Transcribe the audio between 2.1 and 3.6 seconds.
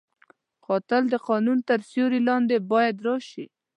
لاندې باید راشي